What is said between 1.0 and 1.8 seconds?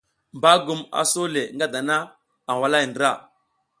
a sole nga